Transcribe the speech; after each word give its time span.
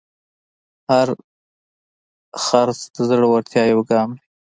هر 0.91 1.07
خرڅ 2.43 2.79
د 2.95 2.97
زړورتیا 3.09 3.63
یو 3.73 3.81
ګام 3.91 4.09
دی. 4.17 4.23